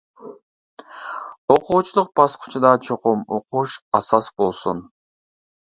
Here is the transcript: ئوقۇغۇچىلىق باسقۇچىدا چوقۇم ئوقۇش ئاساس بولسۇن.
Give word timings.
ئوقۇغۇچىلىق 1.49 2.09
باسقۇچىدا 2.21 2.71
چوقۇم 2.87 3.21
ئوقۇش 3.37 3.79
ئاساس 3.99 4.35
بولسۇن. 4.41 4.83